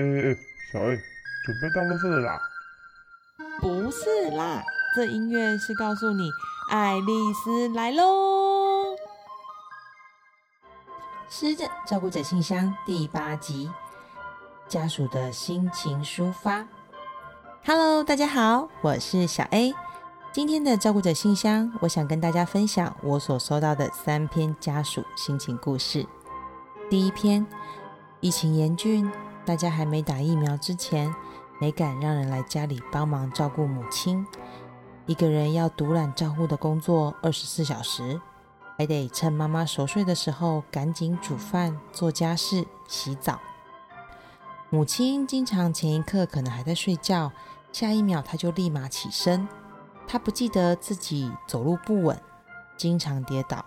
[0.00, 0.36] 哎哎，
[0.72, 0.96] 小 A，
[1.44, 2.40] 准备当垃圾了啦？
[3.60, 4.62] 不是啦，
[4.96, 6.30] 这音乐是告诉你
[6.70, 8.96] 爱丽丝来喽。
[11.28, 13.70] 失症照顾者信箱第八集，
[14.66, 16.66] 家属的心情抒发。
[17.66, 19.74] Hello，大家好，我是小 A。
[20.32, 26.06] 今天的照顾者信箱，我想跟大家分享我所收到的三篇家属心情故事。
[26.88, 27.46] 第一篇，
[28.20, 29.12] 疫情严峻。
[29.50, 31.12] 大家还没打疫苗之前，
[31.60, 34.24] 没敢让人来家里帮忙照顾母亲，
[35.06, 38.20] 一个人要独揽照顾的工作二十四小时，
[38.78, 43.40] 还得趁妈妈熟睡的时候赶紧煮饭、做家事、洗澡。
[44.68, 47.32] 母亲经常前一刻可能还在睡觉，
[47.72, 49.48] 下一秒她就立马起身。
[50.06, 52.16] 她不记得自己走路不稳，
[52.76, 53.66] 经常跌倒，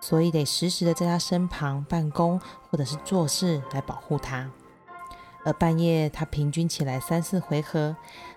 [0.00, 2.40] 所以得时时的在她身旁办公
[2.70, 4.48] 或者是做事来保护她。
[5.44, 7.96] 而半夜，他平均起来三四回合。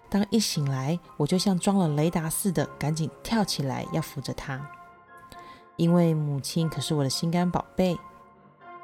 [0.09, 4.69] 当一醒来，我就像装了雷达似的，赶紧跳起来要扶着他，
[5.75, 7.97] 因为母亲可是我的心肝宝贝。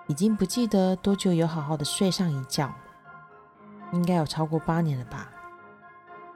[0.08, 2.74] 已经不记得多久有好好的睡上一觉，
[3.92, 5.30] 应该有超过八年了吧。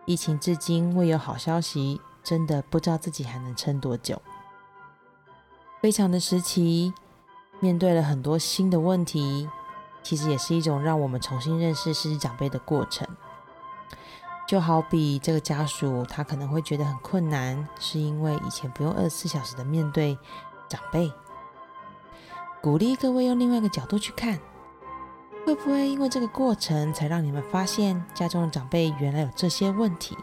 [0.06, 4.22] 疫情至今未有好消息，真的不知道自己还能撑多久。
[5.82, 6.94] 非常的时期，
[7.60, 9.50] 面对了很多新的问题。
[10.04, 13.08] 其实也是一种让我们重新认识失智长辈的过程。
[14.46, 20.18] 就好比这个家属，他可能会觉得很困难，是因为以前不用二十四小时的面对
[20.68, 21.12] 长辈。
[22.62, 24.38] 鼓励各位用另外一个角度去看，
[25.46, 30.18] 会不会因为这个过程，才让你们发现家中的长辈原来有这些问题？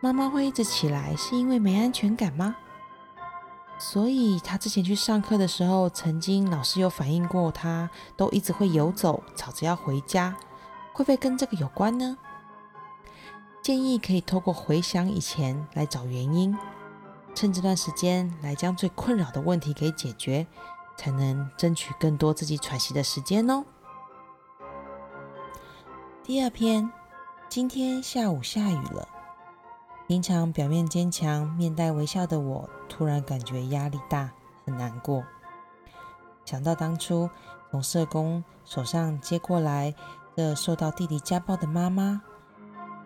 [0.00, 2.56] 妈妈会一直起来，是因为没安全感吗？
[3.82, 10.36] 所以他之前去上课的时候，曾经老师有反映过，他都一直会游走，吵着要回家，
[10.92, 12.18] 会不会跟这个有关呢？
[13.62, 16.54] 建议可以透过回想以前来找原因，
[17.34, 20.46] 趁这段时间来将最困扰的问题给解决，
[20.98, 23.64] 才能争取更多自己喘息的时间哦。
[26.22, 26.92] 第二篇，
[27.48, 29.08] 今天下午下雨了。
[30.10, 34.32] 平常表面坚强、面带微笑的我，突然感觉压力大，
[34.66, 35.22] 很难过。
[36.44, 37.30] 想到当初
[37.70, 39.94] 从社工手上接过来
[40.34, 42.22] 的受到弟弟家暴的妈妈，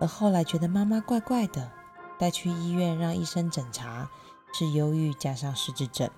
[0.00, 1.70] 而后来觉得妈妈怪怪的，
[2.18, 4.08] 带去医院让医生诊查
[4.54, 6.08] 是忧郁加上失智症。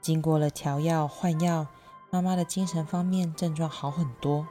[0.00, 1.68] 经过了调药换药，
[2.10, 4.48] 妈妈的精神方面症状好很多，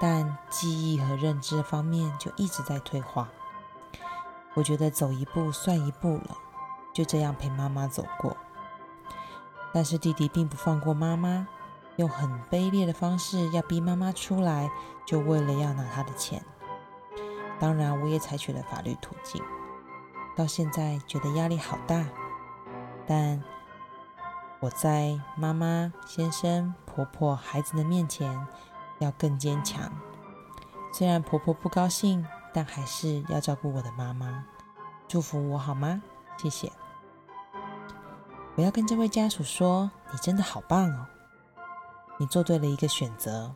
[0.00, 3.28] 但记忆和认知方面就一直在退化。
[4.54, 6.38] 我觉得走一步算一步了，
[6.92, 8.36] 就这样陪妈妈走过。
[9.72, 11.48] 但是弟弟并不放过妈妈，
[11.96, 14.70] 用很卑劣的方式要逼妈妈出来，
[15.04, 16.44] 就为了要拿他的钱。
[17.58, 19.42] 当然，我也采取了法律途径。
[20.36, 22.06] 到现在觉得压力好大，
[23.06, 23.42] 但
[24.60, 28.46] 我在妈妈、先生、婆婆、孩子的面前
[29.00, 29.90] 要更坚强。
[30.92, 32.24] 虽然婆婆不高兴。
[32.54, 34.44] 但还是要照顾我的妈妈，
[35.08, 36.00] 祝福我好吗？
[36.36, 36.70] 谢谢。
[38.54, 41.04] 我要跟这位家属说，你真的好棒哦！
[42.16, 43.52] 你做对了一个选择。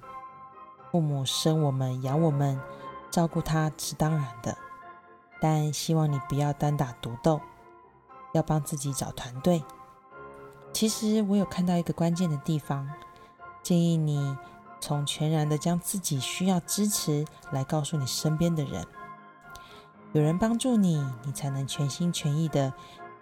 [0.91, 2.60] 父母生我们、养我们，
[3.08, 4.58] 照顾他是当然的，
[5.41, 7.41] 但希望你不要单打独斗，
[8.32, 9.62] 要帮自己找团队。
[10.72, 12.91] 其实我有看到一个关键的地方，
[13.62, 14.37] 建议你。
[14.81, 18.87] 从全然的将自己需要支持来告诉你身边的人，
[20.12, 22.72] 有人帮助你，你才能全心全意的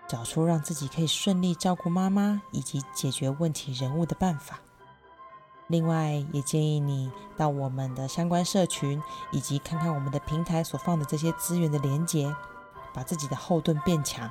[0.06, 4.60] 找出让自己可以顺利照顾妈妈以及解决问题人物的办法。
[5.68, 9.02] 另外，也建议你到我们的相关社群
[9.32, 12.32] 以及看看我们的平台所放的这些资源的连接，
[12.94, 14.30] 把自己的后盾变强，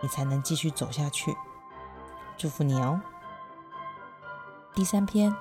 [0.00, 1.36] 你才能继续走下去。
[2.36, 3.00] 祝福你哦。
[4.74, 5.32] 第三篇。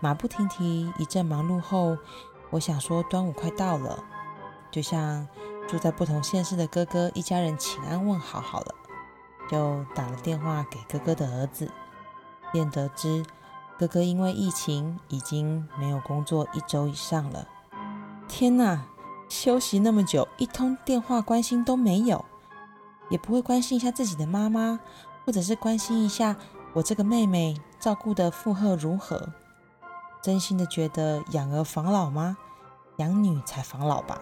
[0.00, 1.96] 马不停蹄，一阵忙碌后，
[2.50, 4.02] 我想说端午快到了，
[4.70, 5.26] 就像
[5.66, 8.74] 住在不同县市的哥哥一家人请安问好好了，
[9.50, 11.70] 就打了电话给哥哥的儿子，
[12.52, 13.24] 便得知
[13.78, 17.48] 哥哥因为疫情已经没有工作一周以上了。
[18.28, 18.84] 天哪，
[19.28, 22.24] 休息那么久，一通电话关心都没有，
[23.08, 24.78] 也不会关心一下自己的妈妈，
[25.24, 26.36] 或者是关心一下
[26.74, 29.28] 我这个妹妹照顾的负荷如何。
[30.26, 32.36] 真心的觉得养儿防老吗？
[32.96, 34.20] 养女才防老吧。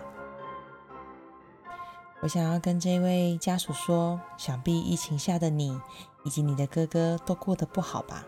[2.21, 5.81] 我想要跟这位家属说，想必疫情下的你
[6.23, 8.23] 以及你的哥哥都过得不好吧？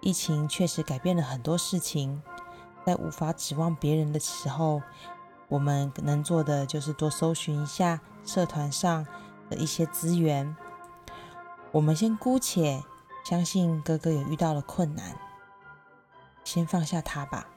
[0.00, 2.22] 疫情确实改变了很多事情，
[2.86, 4.80] 在无法指望别人的时候，
[5.48, 9.06] 我们能做的就是多搜寻一下社团上
[9.50, 10.56] 的一些资源。
[11.70, 12.82] 我们先姑且
[13.26, 15.14] 相信哥哥有遇到了困难，
[16.46, 17.48] 先放下他吧，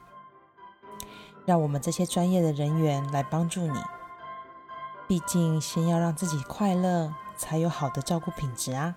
[1.46, 3.80] 让我们这些专业的人员来帮助你。
[5.06, 8.96] 毕竟，先要让自己快乐，才有好的照顾品质啊。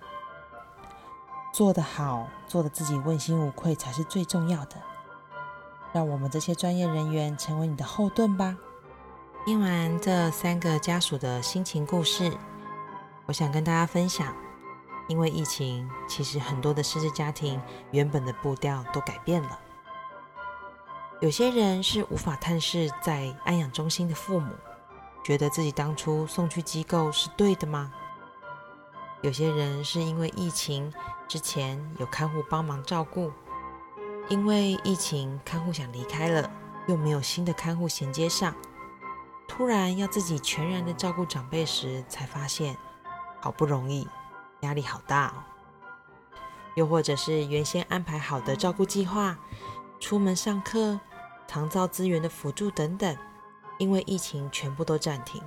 [1.52, 4.74] 做得好，做得自己问心无愧，才是最重要的。
[5.92, 8.56] 让我们这些专业人员成为你的后盾吧。
[9.46, 12.36] 听完这三个家属的心情故事，
[13.26, 14.34] 我想跟大家分享：
[15.06, 17.62] 因为疫情，其实很多的失智家庭
[17.92, 19.60] 原本的步调都改变了。
[21.20, 24.52] 有些人是无法探视在安养中心的父母。
[25.24, 27.90] 觉得自己当初送去机构是对的吗？
[29.22, 30.92] 有些人是因为疫情
[31.26, 33.32] 之前有看护帮忙照顾，
[34.28, 36.50] 因为疫情看护想离开了，
[36.86, 38.54] 又没有新的看护衔接上，
[39.48, 42.76] 突然要自己全然的照顾长辈时，才发现
[43.40, 44.06] 好不容易，
[44.60, 45.40] 压力好大哦。
[46.74, 49.38] 又或者是原先安排好的照顾计划、
[49.98, 51.00] 出门上课、
[51.46, 53.16] 长照资源的辅助等等。
[53.78, 55.42] 因为疫情全部都暂停，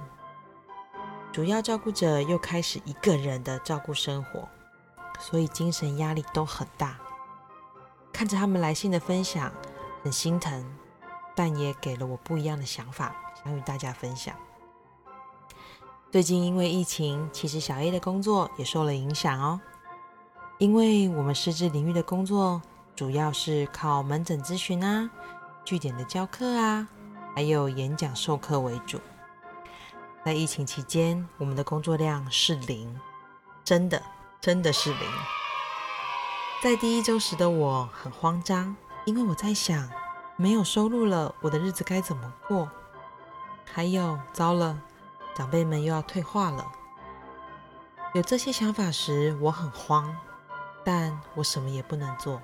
[1.32, 4.46] 主要照顾者又开始一个人的照顾生活，
[5.18, 7.00] 所以精神压力都很大。
[8.12, 9.50] 看着他们来信的分享，
[10.04, 10.66] 很心疼，
[11.38, 14.36] 但也给了我不一样的想法，想与大家分享。
[16.12, 19.62] 最近因为疫情，其实小 A 的工作也受了影响哦。
[20.58, 22.62] 因为我们师资领域的工作
[22.98, 25.08] 主要是靠门诊咨询啊、
[25.64, 26.88] 据点的教课啊。
[27.36, 29.00] 还有演讲授课为主，
[30.26, 33.00] 在疫情期间，我们的工作量是零，
[33.64, 34.02] 真的，
[34.42, 35.08] 真的是零。
[36.64, 39.88] 在第一周时的我很慌张，因为我在想，
[40.36, 42.68] 没有收入了，我的日子该怎么过？
[43.72, 44.82] 还有，糟了，
[45.36, 46.68] 长辈们又要退化了。
[48.16, 50.18] 有这些想法时，我很慌，
[50.84, 52.42] 但我什么也不能做，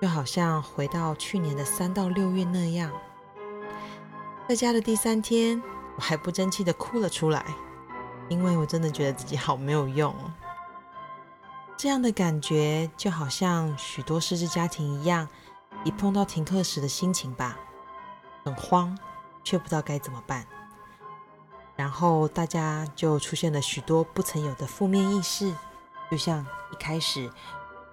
[0.00, 2.90] 就好像回到去年的三到六月那样。
[4.48, 5.62] 在家的第三天，
[5.96, 7.44] 我还不争气的哭了出来，
[8.28, 10.14] 因为我真的觉得自己好没有用。
[11.76, 15.28] 这样的感觉就好像许多失智家庭一样，
[15.84, 17.58] 一碰到停课时的心情吧，
[18.44, 18.98] 很慌，
[19.44, 20.46] 却不知道该怎么办。
[21.76, 25.54] 然后大家就出现了许多不曾有的负面意识，
[26.10, 27.30] 就像一开始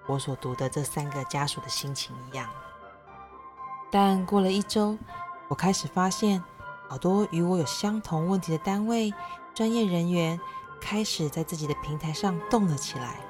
[0.06, 2.48] 我所读的这三个家属的心情一样。
[3.90, 4.96] 但过了一周。
[5.48, 6.42] 我开始发现，
[6.88, 9.14] 好多与我有相同问题的单位、
[9.54, 10.40] 专业人员
[10.80, 13.20] 开始在自己的平台上动了起来。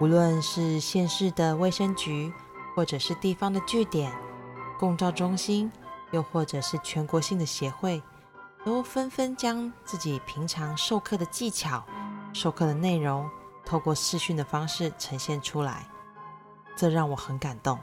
[0.00, 2.32] 无论是县市的卫生局，
[2.74, 4.12] 或者是地方的据点、
[4.76, 5.70] 共照中心，
[6.10, 8.02] 又或者是全国性的协会，
[8.64, 11.86] 都纷纷将自己平常授课的技巧、
[12.32, 13.30] 授课的内容，
[13.64, 15.86] 透过视讯的方式呈现出来。
[16.76, 17.78] 这让我很感动，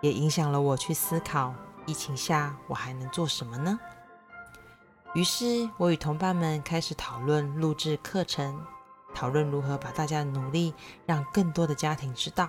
[0.00, 1.54] 也影响了我去思考。
[1.86, 3.78] 疫情下，我还能做什么呢？
[5.14, 8.64] 于是，我与同伴们开始讨论录制课程，
[9.14, 10.72] 讨论如何把大家的努力
[11.06, 12.48] 让更多的家庭知道。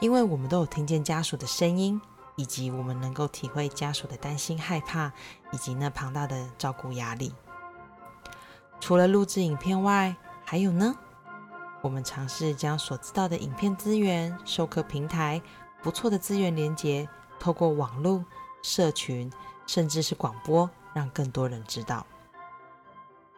[0.00, 2.00] 因为我们都有听见家属的声音，
[2.34, 5.12] 以及我们能够体会家属的担心、害怕，
[5.52, 7.32] 以及那庞大的照顾压力。
[8.80, 10.16] 除了录制影片外，
[10.50, 10.96] 还有呢？
[11.82, 15.42] 我们尝试将所知道的影片资源、授课平台、
[15.82, 17.06] 不错的资源连接。
[17.38, 18.24] 透过网络、
[18.62, 19.30] 社群，
[19.66, 22.06] 甚至是广播，让更多人知道。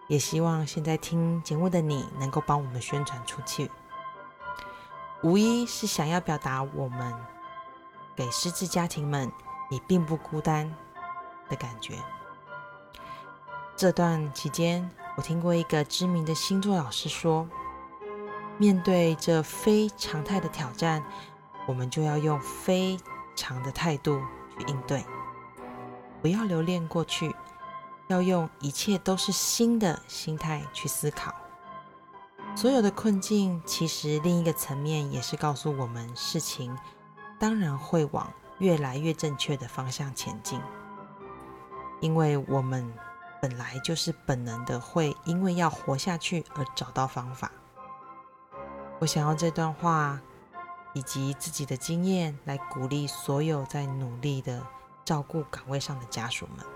[0.06, 3.68] 也希望现在听节目的你能够帮我们宣传出去。
[5.24, 7.12] 无疑是想要表达我们
[8.14, 9.32] 给失智家庭们，
[9.68, 10.72] 你并不孤单
[11.48, 11.96] 的感觉。
[13.74, 17.48] 这段期间，我听过一个知名的星座老师说
[18.58, 21.04] ：“面对这非常态的挑战，
[21.66, 22.98] 我们就要用非。”
[23.36, 24.20] 常的态度
[24.58, 25.02] 去应对，
[26.20, 27.34] 不要留恋过去，
[28.08, 31.34] 要用一切都是新的心态去思考。
[32.54, 36.76] 所有的困境，其实另一个层面也是告诉我们，事情
[37.38, 40.60] 当然会往越来越正确的方向前进，
[42.00, 42.92] 因为我们
[43.40, 47.50] 本来就是本能的，会因为要活下去而找到方法。
[48.98, 50.20] 我想要这段话。
[50.92, 54.60] 以及自己的经验来鼓励所有在努力的
[55.04, 56.66] 照顾岗位上的家属们。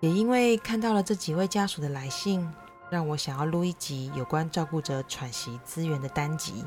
[0.00, 2.52] 也因为看到了这几位家属的来信，
[2.90, 6.64] 让我想要录一集有关照顾者喘息资源的单集。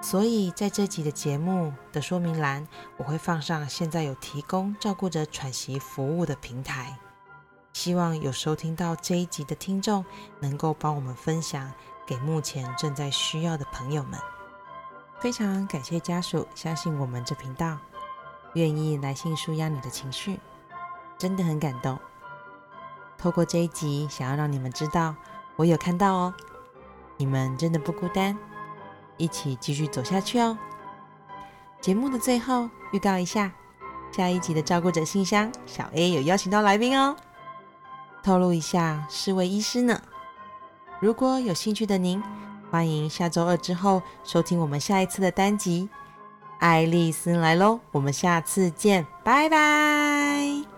[0.00, 6.98] 所以在这集的节目的说明栏，我会放上现在有提供照顾者喘息服务的平台。
[7.72, 10.04] 希望有收听到这一集的听众，
[10.40, 11.72] 能够帮我们分享
[12.06, 14.18] 给目前正在需要的朋友们。
[15.20, 17.78] 非常感谢家属相信我们这频道，
[18.54, 20.38] 愿意来信舒压你的情绪，
[21.18, 21.98] 真的很感动。
[23.18, 25.14] 透过这一集，想要让你们知道，
[25.56, 26.34] 我有看到哦，
[27.16, 28.38] 你们真的不孤单，
[29.18, 30.56] 一起继续走下去哦。
[31.80, 33.52] 节目的最后，预告一下，
[34.10, 37.14] 下一集的照顾者信箱，小 A 有邀请到来宾哦。
[38.22, 40.00] 透露一下，是位医师呢。
[41.00, 42.22] 如果有兴趣的您，
[42.70, 45.88] 欢迎下周二之后收听我们下一次的单集。
[46.58, 50.77] 爱丽丝来喽，我们下次见，拜拜。